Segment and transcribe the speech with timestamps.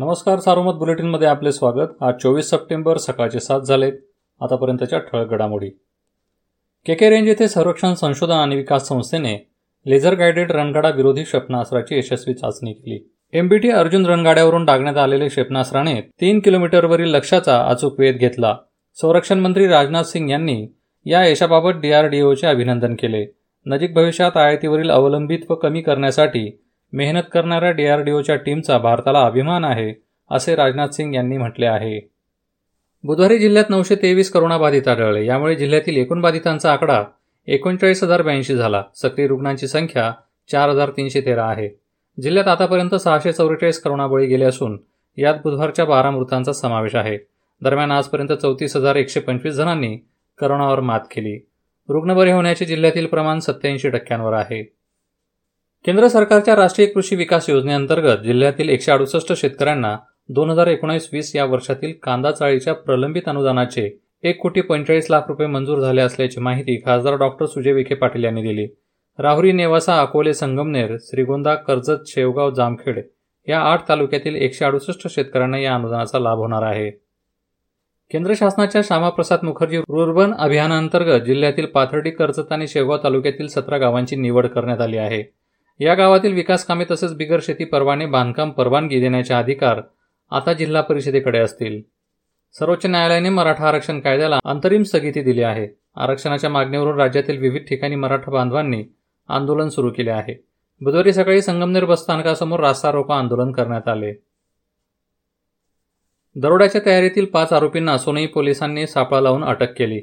[0.00, 1.88] नमस्कार सारोमत बुलेटिनमध्ये आपले स्वागत.
[2.00, 3.92] आज चोवीस सप्टेंबर सकाळचे सात झालेत
[4.40, 5.68] आतापर्यंतच्या ठळक घडामोडी.
[6.86, 9.50] के के रेंज येथे संरक्षण संशोधन आणि विकास संस्थेने
[9.86, 13.12] लेझर गायडेड रणगाडा विरोधी क्षेपणास्त्राची यशस्वी चाचणी केली.
[13.32, 18.56] एमबीटी अर्जुन रणगाड्यावरून डागण्यात आलेले क्षेपणास्त्राने तीन किलोमीटरवरील लक्ष्याचा अचूक वेध घेतला.
[18.94, 20.66] संरक्षण मंत्री राजनाथ सिंग यांनी
[21.04, 23.26] या यशाबाबत डीआरडीओचे अभिनंदन केले.
[23.66, 26.60] नजीक भविष्यात आयातीवरील अवलंबित्व कमी करण्यासाठी
[26.92, 29.94] मेहनत करणाऱ्या डीआरडीओच्या टीमचा भारताला अभिमान आहे
[30.30, 32.10] असे राजनाथ सिंग यांनी म्हटले आहे.
[33.04, 35.26] बुधवारी जिल्ह्यात नऊशे तेवीस करोनाबाधित आढळले.
[35.26, 37.04] यामुळे जिल्ह्यातील एकूण बाधितांचा आकडा
[37.46, 38.82] एकोणचाळीस हजार ब्याऐंशी झाला.
[38.94, 40.12] सक्रिय रुग्णांची संख्या
[40.52, 41.68] चार हजार तीनशे तेरा आहे.
[42.22, 44.78] जिल्ह्यात आतापर्यंत सहाशे चौवेचाळीस करोनाबळी गेले असून
[45.16, 47.18] यात बुधवारच्या बारा मृतांचा समावेश आहे.
[47.62, 49.96] दरम्यान आजपर्यंत चौतीस हजार एकशे पंचवीस जणांनी
[50.38, 51.46] करोनावर मात केली.
[51.88, 54.79] रुग्ण बरे होण्याचे जिल्ह्यातील प्रमाण सत्याऐंशी टक्क्यांवर आहे.
[55.84, 59.96] केंद्र सरकारच्या राष्ट्रीय कृषी विकास योजनेअंतर्गत जिल्ह्यातील एकशे अडुसष्ट शेतकऱ्यांना
[60.28, 63.88] दोन हजार एकोणीस वीस या वर्षातील कांदा चाळीच्या प्रलंबित अनुदानाचे
[64.24, 68.42] एक कोटी पंचेचाळीस लाख रुपये मंजूर झाले असल्याची माहिती खासदार डॉक्टर सुजय विखे पाटील यांनी
[68.42, 68.66] दिली.
[69.18, 73.00] राहुरी नेवासा अकोले संगमनेर श्रीगोंदा कर्जत शेवगाव जामखेड
[73.48, 76.90] या आठ तालुक्यातील एकशे अडुसष्ट शेतकऱ्यांना या अनुदानाचा लाभ होणार आहे.
[78.10, 84.46] केंद्र शासनाच्या श्यामाप्रसाद मुखर्जी रुर्बन अभियानांतर्गत जिल्ह्यातील पाथर्डी कर्जत आणि शेवगाव तालुक्यातील सतरा गावांची निवड
[84.46, 85.22] करण्यात आली आहे.
[85.80, 89.80] या गावातील विकास कामे तसेच बिगर शेती परवाने बांधकाम परवानगी देण्याचे अधिकार
[90.30, 91.82] आता जिल्हा परिषदेकडे असतील.
[92.52, 95.68] सर्वोच्च न्यायालयाने मराठा आरक्षण कायद्याला अंतरिम स्थगिती दिली आहे.
[95.96, 98.84] आरक्षणाच्या मागणीवरून राज्यातील विविध ठिकाणी मराठा बांधवांनी
[99.28, 100.44] आंदोलन सुरू केले आहे.
[100.80, 104.14] बुधवारी सकाळी संगमनेर बसस्थानकासमोर रास्ता रोको आंदोलन करण्यात आले.
[106.36, 110.02] दरोड्याच्या तयारीतील पाच आरोपींना सोनई पोलिसांनी सापळा लावून अटक केली.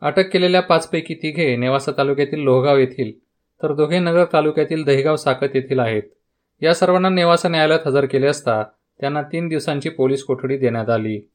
[0.00, 3.27] अटक केलेल्या पाचपैकी तिघे नेवासा तालुक्यातील लोहगाव येथील
[3.62, 6.02] तर दोघे नगर तालुक्यातील दहिगाव साकत येथील आहेत.
[6.62, 8.62] या सर्वांना नेवासा न्यायालयात हजर केले असता
[9.00, 11.30] त्यांना तीन दिवसांची पोलीस कोठडी देण्यात आली.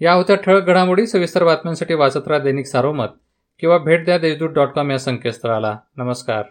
[0.00, 3.06] या होत्या ठळक घडामोडी सविस्तर बातम्यांसाठी वाचत राहा दैनिक सारोमत
[3.60, 5.78] किंवा भेट द्या देशदूत डॉट कॉम या संकेतस्थळाला.
[5.96, 6.42] नमस्कार.